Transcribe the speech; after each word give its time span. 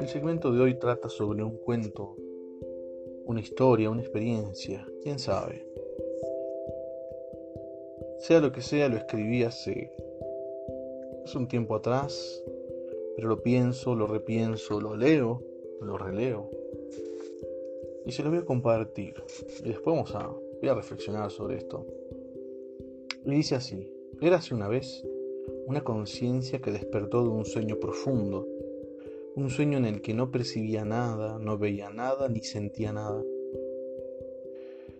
El 0.00 0.08
segmento 0.08 0.52
de 0.52 0.60
hoy 0.60 0.74
trata 0.74 1.08
sobre 1.08 1.42
un 1.42 1.56
cuento, 1.58 2.16
una 3.24 3.40
historia, 3.40 3.90
una 3.90 4.02
experiencia, 4.02 4.86
quién 5.02 5.18
sabe. 5.18 5.66
Sea 8.18 8.40
lo 8.40 8.52
que 8.52 8.62
sea, 8.62 8.88
lo 8.88 8.96
escribí 8.96 9.42
hace, 9.42 9.92
hace 11.24 11.38
un 11.38 11.48
tiempo 11.48 11.74
atrás, 11.74 12.42
pero 13.16 13.28
lo 13.28 13.42
pienso, 13.42 13.94
lo 13.94 14.06
repienso, 14.06 14.80
lo 14.80 14.96
leo, 14.96 15.42
lo 15.80 15.98
releo 15.98 16.50
y 18.08 18.12
se 18.12 18.22
lo 18.22 18.30
voy 18.30 18.38
a 18.38 18.44
compartir. 18.44 19.14
Y 19.62 19.68
después 19.68 19.94
vamos 19.94 20.14
a, 20.14 20.28
voy 20.28 20.68
a 20.68 20.74
reflexionar 20.74 21.30
sobre 21.30 21.58
esto. 21.58 21.86
Y 23.26 23.30
dice 23.30 23.54
así, 23.54 23.92
érase 24.20 24.54
una 24.54 24.68
vez 24.68 25.04
una 25.66 25.82
conciencia 25.82 26.60
que 26.60 26.70
despertó 26.70 27.22
de 27.22 27.28
un 27.28 27.44
sueño 27.44 27.78
profundo, 27.78 28.46
un 29.36 29.50
sueño 29.50 29.78
en 29.78 29.84
el 29.84 30.00
que 30.00 30.14
no 30.14 30.30
percibía 30.30 30.84
nada, 30.84 31.38
no 31.38 31.58
veía 31.58 31.90
nada 31.90 32.28
ni 32.28 32.40
sentía 32.40 32.92
nada. 32.92 33.22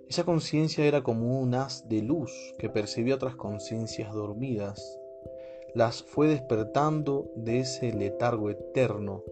Esa 0.08 0.24
conciencia 0.24 0.86
era 0.86 1.02
como 1.02 1.40
un 1.40 1.54
haz 1.54 1.88
de 1.88 2.02
luz 2.02 2.32
que 2.58 2.70
percibía 2.70 3.14
otras 3.14 3.36
conciencias 3.36 4.12
dormidas. 4.12 4.98
Las 5.74 6.02
fue 6.02 6.28
despertando 6.28 7.30
de 7.36 7.60
ese 7.60 7.92
letargo 7.92 8.50
eterno. 8.50 9.22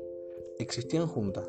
Existían 0.59 1.07
juntas 1.07 1.49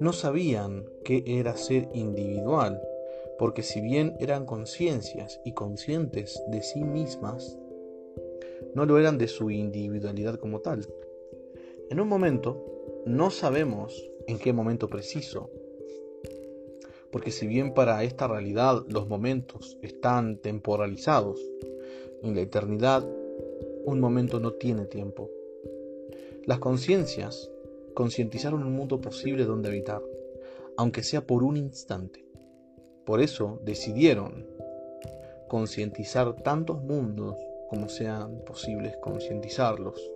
no 0.00 0.12
sabían 0.12 0.84
qué 1.04 1.22
era 1.26 1.56
ser 1.56 1.88
individual, 1.94 2.82
porque 3.38 3.62
si 3.62 3.80
bien 3.80 4.16
eran 4.20 4.46
conciencias 4.46 5.40
y 5.44 5.52
conscientes 5.52 6.42
de 6.48 6.62
sí 6.62 6.84
mismas, 6.84 7.58
no 8.74 8.86
lo 8.86 8.98
eran 8.98 9.18
de 9.18 9.28
su 9.28 9.50
individualidad 9.50 10.38
como 10.38 10.60
tal. 10.60 10.86
En 11.90 12.00
un 12.00 12.08
momento, 12.08 12.64
no 13.06 13.30
sabemos 13.30 14.10
en 14.26 14.38
qué 14.38 14.52
momento 14.52 14.88
preciso, 14.88 15.50
porque 17.10 17.30
si 17.30 17.46
bien 17.46 17.74
para 17.74 18.02
esta 18.02 18.26
realidad 18.26 18.82
los 18.88 19.08
momentos 19.08 19.78
están 19.82 20.38
temporalizados, 20.38 21.40
en 22.22 22.34
la 22.34 22.40
eternidad 22.40 23.06
un 23.84 24.00
momento 24.00 24.40
no 24.40 24.52
tiene 24.54 24.86
tiempo. 24.86 25.30
Las 26.46 26.58
conciencias 26.58 27.50
concientizaron 27.94 28.64
un 28.64 28.72
mundo 28.72 29.00
posible 29.00 29.44
donde 29.44 29.68
habitar, 29.68 30.02
aunque 30.76 31.02
sea 31.02 31.26
por 31.26 31.42
un 31.42 31.56
instante. 31.56 32.23
Por 33.04 33.20
eso 33.20 33.60
decidieron 33.62 34.46
concientizar 35.48 36.34
tantos 36.36 36.82
mundos 36.82 37.36
como 37.68 37.88
sean 37.88 38.38
posibles 38.44 38.96
concientizarlos. 38.98 40.10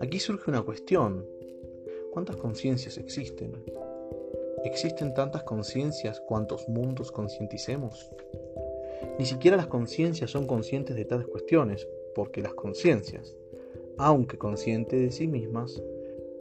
Aquí 0.00 0.18
surge 0.18 0.50
una 0.50 0.62
cuestión. 0.62 1.24
¿Cuántas 2.12 2.36
conciencias 2.36 2.98
existen? 2.98 3.52
¿Existen 4.64 5.14
tantas 5.14 5.44
conciencias 5.44 6.20
cuantos 6.20 6.68
mundos 6.68 7.12
concienticemos? 7.12 8.10
Ni 9.18 9.26
siquiera 9.26 9.56
las 9.56 9.66
conciencias 9.66 10.30
son 10.30 10.46
conscientes 10.46 10.96
de 10.96 11.04
tales 11.04 11.26
cuestiones, 11.26 11.86
porque 12.14 12.42
las 12.42 12.54
conciencias, 12.54 13.36
aunque 13.98 14.38
conscientes 14.38 15.00
de 15.00 15.10
sí 15.10 15.28
mismas, 15.28 15.80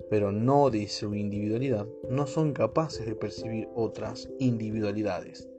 pero 0.09 0.31
no 0.31 0.70
de 0.70 0.88
su 0.88 1.14
individualidad, 1.14 1.88
no 2.09 2.27
son 2.27 2.53
capaces 2.53 3.05
de 3.05 3.16
percibir 3.16 3.70
otras 3.75 4.30
individualidades. 4.39 5.49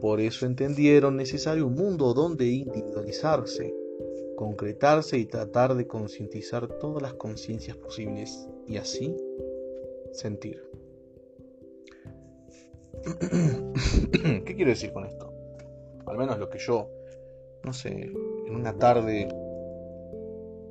Por 0.00 0.20
eso 0.20 0.46
entendieron 0.46 1.16
necesario 1.16 1.66
un 1.66 1.74
mundo 1.74 2.12
donde 2.12 2.46
individualizarse, 2.46 3.74
concretarse 4.36 5.18
y 5.18 5.26
tratar 5.26 5.74
de 5.74 5.86
concientizar 5.86 6.68
todas 6.78 7.02
las 7.02 7.14
conciencias 7.14 7.76
posibles 7.76 8.46
y 8.66 8.76
así 8.76 9.16
sentir. 10.12 10.62
¿Qué 14.44 14.54
quiero 14.54 14.70
decir 14.70 14.92
con 14.92 15.06
esto? 15.06 15.32
Al 16.06 16.18
menos 16.18 16.38
lo 16.38 16.50
que 16.50 16.58
yo, 16.58 16.90
no 17.64 17.72
sé, 17.72 17.90
en 17.90 18.54
una 18.54 18.76
tarde 18.78 19.28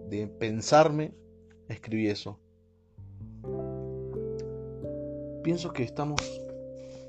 de 0.10 0.28
pensarme, 0.28 1.14
escribí 1.68 2.08
eso. 2.08 2.40
Pienso 5.44 5.72
que 5.74 5.84
estamos, 5.84 6.22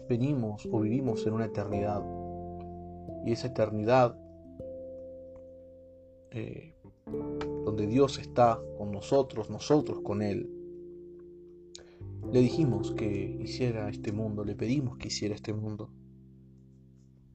venimos 0.09 0.69
o 0.71 0.81
vivimos 0.81 1.27
en 1.27 1.35
una 1.35 1.47
eternidad. 1.47 2.05
Y 3.25 3.33
esa 3.33 3.49
eternidad, 3.49 4.19
eh, 6.31 6.75
donde 7.65 7.87
Dios 7.87 8.19
está 8.19 8.61
con 8.79 8.93
nosotros, 8.93 9.51
nosotros 9.51 10.01
con 10.01 10.23
Él, 10.23 10.51
le 12.33 12.41
dijimos 12.41 12.93
que 12.93 13.39
hiciera 13.41 13.89
este 13.89 14.13
mundo, 14.13 14.45
le 14.45 14.55
pedimos 14.55 14.99
que 14.99 15.09
hiciera 15.09 15.35
este 15.35 15.53
mundo. 15.53 15.91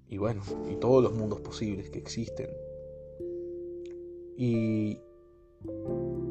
Y 0.07 0.17
bueno, 0.17 0.41
y 0.69 0.75
todos 0.75 1.01
los 1.01 1.13
mundos 1.13 1.39
posibles 1.41 1.89
que 1.89 1.99
existen. 1.99 2.49
Y 4.37 4.99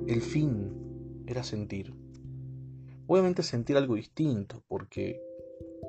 el 0.07 0.21
fin 0.21 1.25
era 1.27 1.43
sentir 1.43 1.95
obviamente 3.11 3.43
sentir 3.43 3.77
algo 3.77 3.97
distinto, 3.97 4.63
porque 4.69 5.21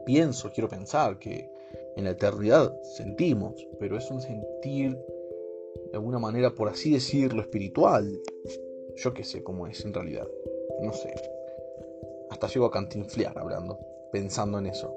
pienso, 0.05 0.51
quiero 0.51 0.69
pensar 0.69 1.19
que 1.19 1.49
en 1.95 2.05
la 2.05 2.11
eternidad 2.11 2.73
sentimos, 2.83 3.67
pero 3.79 3.97
es 3.97 4.09
un 4.09 4.21
sentir 4.21 4.97
de 5.91 5.97
alguna 5.97 6.19
manera, 6.19 6.53
por 6.53 6.69
así 6.69 6.91
decirlo, 6.93 7.41
espiritual. 7.41 8.21
Yo 8.95 9.13
qué 9.13 9.23
sé 9.23 9.43
cómo 9.43 9.67
es 9.67 9.83
en 9.85 9.93
realidad, 9.93 10.27
no 10.81 10.93
sé. 10.93 11.13
Hasta 12.29 12.47
llego 12.47 12.65
a 12.65 12.71
cantinflear 12.71 13.37
hablando, 13.37 13.79
pensando 14.11 14.59
en 14.59 14.67
eso. 14.67 14.95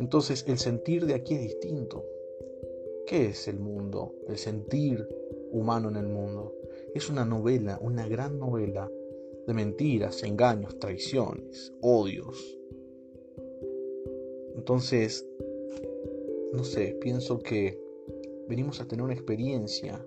Entonces, 0.00 0.44
el 0.48 0.58
sentir 0.58 1.06
de 1.06 1.14
aquí 1.14 1.34
es 1.34 1.42
distinto. 1.42 2.04
¿Qué 3.06 3.26
es 3.26 3.46
el 3.48 3.58
mundo? 3.58 4.14
El 4.28 4.38
sentir 4.38 5.06
humano 5.50 5.88
en 5.88 5.96
el 5.96 6.06
mundo. 6.06 6.54
Es 6.94 7.08
una 7.08 7.24
novela, 7.24 7.78
una 7.80 8.08
gran 8.08 8.38
novela 8.38 8.90
de 9.46 9.54
mentiras, 9.54 10.22
engaños, 10.22 10.78
traiciones, 10.78 11.72
odios. 11.80 12.58
Entonces, 14.62 15.26
no 16.52 16.62
sé, 16.62 16.96
pienso 17.00 17.40
que 17.40 17.76
venimos 18.46 18.80
a 18.80 18.86
tener 18.86 19.04
una 19.04 19.12
experiencia, 19.12 20.00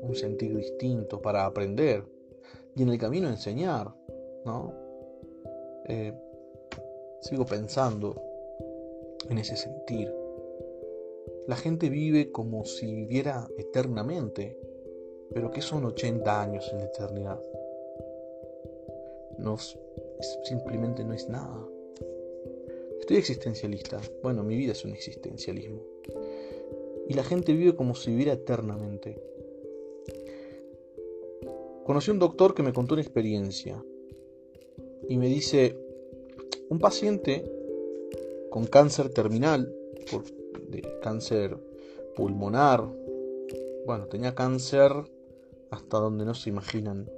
un 0.00 0.14
sentido 0.14 0.56
distinto 0.56 1.20
para 1.20 1.44
aprender 1.44 2.02
y 2.74 2.82
en 2.82 2.88
el 2.88 2.96
camino 2.96 3.28
enseñar, 3.28 3.94
¿no? 4.46 4.72
Eh, 5.84 6.14
sigo 7.20 7.44
pensando 7.44 8.22
en 9.28 9.36
ese 9.36 9.54
sentir. 9.58 10.10
La 11.46 11.56
gente 11.56 11.90
vive 11.90 12.32
como 12.32 12.64
si 12.64 12.86
viviera 12.86 13.46
eternamente, 13.58 14.58
pero 15.34 15.50
que 15.50 15.60
son 15.60 15.84
80 15.84 16.40
años 16.40 16.70
en 16.72 16.78
la 16.78 16.84
eternidad? 16.84 17.42
no, 19.36 19.58
simplemente 20.44 21.04
no 21.04 21.12
es 21.12 21.28
nada. 21.28 21.73
Estoy 23.00 23.16
existencialista. 23.16 24.00
Bueno, 24.22 24.42
mi 24.42 24.56
vida 24.56 24.72
es 24.72 24.84
un 24.84 24.92
existencialismo. 24.92 25.82
Y 27.08 27.14
la 27.14 27.24
gente 27.24 27.52
vive 27.52 27.74
como 27.74 27.94
si 27.94 28.10
viviera 28.10 28.32
eternamente. 28.32 29.20
Conocí 31.84 32.10
un 32.10 32.18
doctor 32.18 32.54
que 32.54 32.62
me 32.62 32.72
contó 32.72 32.94
una 32.94 33.02
experiencia 33.02 33.84
y 35.08 35.18
me 35.18 35.28
dice, 35.28 35.76
un 36.70 36.78
paciente 36.78 37.44
con 38.50 38.66
cáncer 38.66 39.10
terminal, 39.10 39.74
de 40.68 40.98
cáncer 41.02 41.58
pulmonar, 42.16 42.88
bueno, 43.86 44.06
tenía 44.06 44.34
cáncer 44.34 44.92
hasta 45.70 45.98
donde 45.98 46.24
no 46.24 46.34
se 46.34 46.48
imaginan 46.48 47.10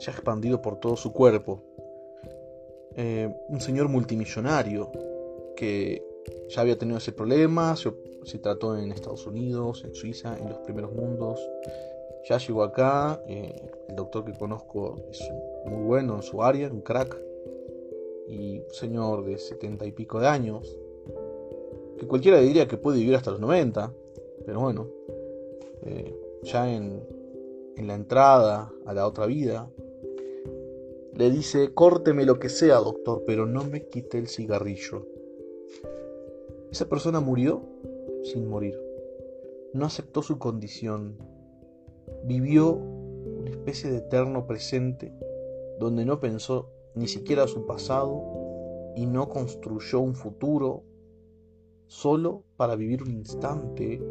ya 0.00 0.12
expandido 0.12 0.60
por 0.62 0.80
todo 0.80 0.96
su 0.96 1.12
cuerpo. 1.12 1.62
Eh, 2.98 3.28
un 3.48 3.60
señor 3.60 3.88
multimillonario 3.90 4.90
que 5.54 6.02
ya 6.48 6.62
había 6.62 6.78
tenido 6.78 6.96
ese 6.96 7.12
problema, 7.12 7.76
se, 7.76 8.38
trató 8.38 8.76
en 8.76 8.90
Estados 8.90 9.26
Unidos, 9.26 9.84
en 9.84 9.94
Suiza, 9.94 10.38
en 10.38 10.48
los 10.48 10.58
primeros 10.58 10.92
mundos. 10.92 11.38
Ya 12.28 12.38
llegó 12.38 12.62
acá, 12.62 13.22
eh, 13.28 13.70
el 13.88 13.96
doctor 13.96 14.24
que 14.24 14.32
conozco 14.32 14.96
es 15.10 15.20
muy 15.66 15.84
bueno 15.84 16.16
en 16.16 16.22
su 16.22 16.42
área, 16.42 16.68
un 16.68 16.80
crack, 16.80 17.20
y 18.28 18.60
un 18.60 18.74
señor 18.74 19.24
de 19.24 19.38
setenta 19.38 19.84
y 19.84 19.92
pico 19.92 20.18
de 20.18 20.28
años, 20.28 20.78
que 21.98 22.06
cualquiera 22.06 22.40
diría 22.40 22.66
que 22.66 22.78
puede 22.78 22.98
vivir 22.98 23.14
hasta 23.14 23.30
los 23.30 23.40
90, 23.40 23.92
pero 24.44 24.60
bueno, 24.60 24.88
eh, 25.82 26.18
ya 26.42 26.74
en, 26.74 27.06
en 27.76 27.86
la 27.86 27.94
entrada 27.94 28.72
a 28.86 28.94
la 28.94 29.06
otra 29.06 29.26
vida, 29.26 29.70
le 31.16 31.30
dice, 31.30 31.72
córteme 31.72 32.26
lo 32.26 32.38
que 32.38 32.50
sea, 32.50 32.76
doctor, 32.76 33.24
pero 33.26 33.46
no 33.46 33.64
me 33.64 33.88
quite 33.88 34.18
el 34.18 34.28
cigarrillo. 34.28 35.06
Esa 36.70 36.88
persona 36.88 37.20
murió 37.20 37.62
sin 38.22 38.48
morir. 38.48 38.78
No 39.72 39.86
aceptó 39.86 40.22
su 40.22 40.38
condición. 40.38 41.16
vivió 42.24 42.72
una 42.72 43.50
especie 43.50 43.90
de 43.90 43.98
eterno 43.98 44.46
presente 44.46 45.12
donde 45.78 46.04
no 46.04 46.20
pensó 46.20 46.70
ni 46.94 47.08
siquiera 47.08 47.46
su 47.46 47.66
pasado 47.66 48.22
y 48.94 49.06
no 49.06 49.28
construyó 49.28 50.00
un 50.00 50.14
futuro 50.14 50.84
solo 51.86 52.44
para 52.56 52.76
vivir 52.76 53.02
un 53.02 53.12
instante 53.12 54.02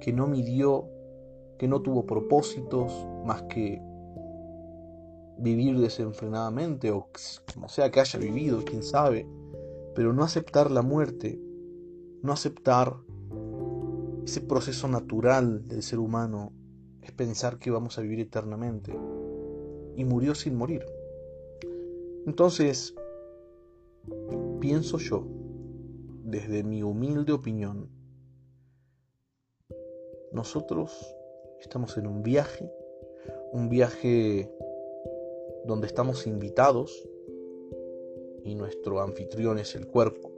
que 0.00 0.12
no 0.12 0.26
midió, 0.26 0.88
que 1.58 1.68
no 1.68 1.82
tuvo 1.82 2.06
propósitos 2.06 3.06
más 3.24 3.42
que 3.44 3.80
vivir 5.40 5.78
desenfrenadamente 5.78 6.90
o 6.90 7.08
como 7.52 7.68
sea 7.68 7.90
que 7.90 8.00
haya 8.00 8.18
vivido, 8.18 8.62
quién 8.64 8.82
sabe, 8.82 9.26
pero 9.94 10.12
no 10.12 10.22
aceptar 10.22 10.70
la 10.70 10.82
muerte, 10.82 11.40
no 12.22 12.32
aceptar 12.32 12.96
ese 14.24 14.42
proceso 14.42 14.86
natural 14.86 15.66
del 15.66 15.82
ser 15.82 15.98
humano 15.98 16.52
es 17.02 17.10
pensar 17.12 17.58
que 17.58 17.70
vamos 17.70 17.98
a 17.98 18.02
vivir 18.02 18.20
eternamente 18.20 18.92
y 19.96 20.04
murió 20.04 20.34
sin 20.34 20.56
morir. 20.56 20.84
Entonces, 22.26 22.94
pienso 24.60 24.98
yo, 24.98 25.26
desde 26.24 26.62
mi 26.62 26.82
humilde 26.82 27.32
opinión, 27.32 27.88
nosotros 30.32 31.16
estamos 31.60 31.96
en 31.96 32.06
un 32.06 32.22
viaje, 32.22 32.70
un 33.52 33.68
viaje 33.68 34.50
donde 35.64 35.86
estamos 35.86 36.26
invitados 36.26 37.08
y 38.44 38.54
nuestro 38.54 39.00
anfitrión 39.00 39.58
es 39.58 39.74
el 39.74 39.86
cuerpo. 39.86 40.30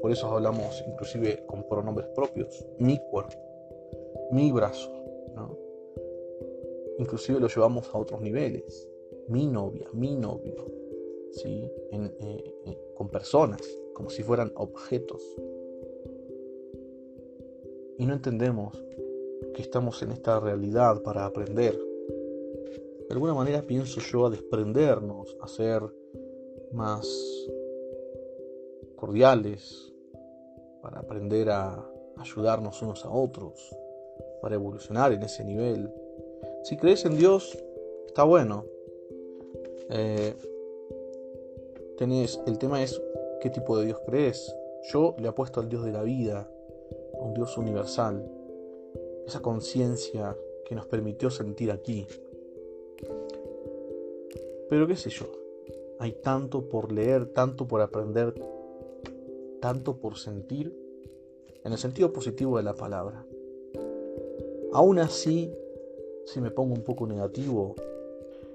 Por 0.00 0.12
eso 0.12 0.28
hablamos 0.28 0.82
inclusive 0.86 1.44
con 1.46 1.66
pronombres 1.68 2.08
propios, 2.08 2.66
mi 2.78 2.98
cuerpo, 3.10 3.38
mi 4.30 4.52
brazo. 4.52 4.92
Inclusive 6.98 7.40
lo 7.40 7.48
llevamos 7.48 7.92
a 7.92 7.98
otros 7.98 8.20
niveles, 8.20 8.88
mi 9.28 9.46
novia, 9.46 9.88
mi 9.92 10.14
novio, 10.14 10.66
¿sí? 11.32 11.68
Eh, 11.90 12.10
eh, 12.20 12.78
con 12.94 13.08
personas, 13.08 13.60
como 13.94 14.10
si 14.10 14.22
fueran 14.22 14.52
objetos. 14.54 15.20
Y 17.98 18.06
no 18.06 18.14
entendemos 18.14 18.80
que 19.54 19.62
estamos 19.62 20.02
en 20.02 20.12
esta 20.12 20.38
realidad 20.38 21.02
para 21.02 21.24
aprender. 21.24 21.76
De 23.08 23.14
alguna 23.14 23.34
manera 23.34 23.62
pienso 23.62 24.00
yo 24.00 24.26
a 24.26 24.30
desprendernos, 24.30 25.36
a 25.40 25.48
ser 25.48 25.82
más 26.72 27.06
cordiales, 28.96 29.92
para 30.82 31.00
aprender 31.00 31.50
a 31.50 31.82
ayudarnos 32.16 32.80
unos 32.82 33.04
a 33.04 33.10
otros, 33.10 33.74
para 34.42 34.54
evolucionar 34.54 35.12
en 35.12 35.22
ese 35.22 35.44
nivel. 35.44 35.90
Si 36.62 36.76
crees 36.76 37.04
en 37.04 37.16
Dios, 37.16 37.56
está 38.06 38.24
bueno. 38.24 38.64
Eh, 39.90 40.34
tenés, 41.96 42.40
el 42.46 42.58
tema 42.58 42.82
es 42.82 43.00
qué 43.40 43.50
tipo 43.50 43.78
de 43.78 43.86
Dios 43.86 44.00
crees. 44.06 44.54
Yo 44.92 45.14
le 45.18 45.28
apuesto 45.28 45.60
al 45.60 45.68
Dios 45.68 45.84
de 45.84 45.92
la 45.92 46.02
vida, 46.02 46.48
a 47.18 47.22
un 47.22 47.34
Dios 47.34 47.56
universal, 47.56 48.30
esa 49.26 49.40
conciencia 49.40 50.36
que 50.66 50.74
nos 50.74 50.86
permitió 50.86 51.30
sentir 51.30 51.70
aquí. 51.70 52.06
Pero 54.74 54.88
qué 54.88 54.96
sé 54.96 55.08
yo, 55.08 55.26
hay 56.00 56.14
tanto 56.20 56.68
por 56.68 56.90
leer, 56.90 57.26
tanto 57.26 57.68
por 57.68 57.80
aprender, 57.80 58.34
tanto 59.60 60.00
por 60.00 60.18
sentir, 60.18 60.76
en 61.62 61.70
el 61.70 61.78
sentido 61.78 62.12
positivo 62.12 62.56
de 62.56 62.64
la 62.64 62.74
palabra. 62.74 63.24
Aún 64.72 64.98
así, 64.98 65.54
si 66.26 66.40
me 66.40 66.50
pongo 66.50 66.74
un 66.74 66.82
poco 66.82 67.06
negativo, 67.06 67.76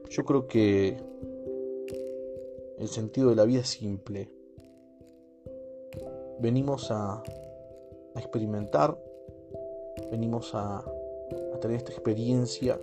yo 0.09 0.25
creo 0.25 0.45
que 0.45 0.97
el 2.77 2.89
sentido 2.89 3.29
de 3.29 3.37
la 3.37 3.45
vida 3.45 3.61
es 3.61 3.69
simple. 3.69 4.29
Venimos 6.41 6.91
a, 6.91 7.23
experimentar 8.17 9.01
venimos 10.11 10.53
a, 10.53 10.83
tener 11.61 11.77
esta 11.77 11.93
experiencia 11.93 12.77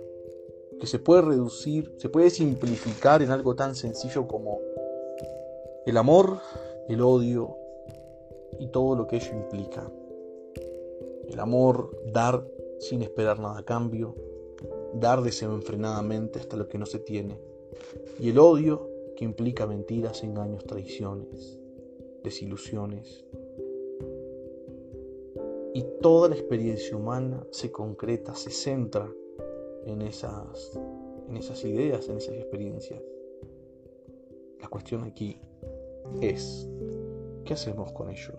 que 0.79 0.87
se 0.87 0.99
puede 0.99 1.21
reducir, 1.21 1.93
se 1.97 2.09
puede 2.09 2.29
simplificar 2.29 3.21
en 3.21 3.31
algo 3.31 3.55
tan 3.55 3.75
sencillo 3.75 4.27
como 4.27 4.59
el 5.85 5.97
amor, 5.97 6.39
el 6.87 7.01
odio 7.01 7.55
y 8.59 8.67
todo 8.67 8.95
lo 8.95 9.07
que 9.07 9.17
ello 9.17 9.31
implica. 9.33 9.89
El 11.27 11.39
amor, 11.39 11.91
dar 12.11 12.45
sin 12.79 13.01
esperar 13.01 13.39
nada 13.39 13.59
a 13.59 13.63
cambio, 13.63 14.15
dar 14.93 15.21
desenfrenadamente 15.21 16.39
hasta 16.39 16.57
lo 16.57 16.67
que 16.67 16.77
no 16.77 16.85
se 16.85 16.99
tiene. 16.99 17.39
Y 18.19 18.29
el 18.29 18.39
odio, 18.39 18.89
que 19.15 19.25
implica 19.25 19.65
mentiras, 19.65 20.23
engaños, 20.23 20.65
traiciones, 20.65 21.59
desilusiones, 22.23 23.25
y 25.73 25.85
toda 26.01 26.29
la 26.29 26.35
experiencia 26.35 26.97
humana 26.97 27.45
se 27.51 27.71
concreta, 27.71 28.35
se 28.35 28.49
centra 28.49 29.11
en 29.87 30.01
esas, 30.01 30.79
en 31.29 31.37
esas 31.37 31.63
ideas, 31.63 32.07
en 32.09 32.17
esas 32.17 32.35
experiencias. 32.35 33.01
La 34.61 34.67
cuestión 34.67 35.03
aquí 35.03 35.39
es, 36.21 36.67
¿qué 37.45 37.53
hacemos 37.53 37.91
con 37.93 38.09
ello? 38.09 38.33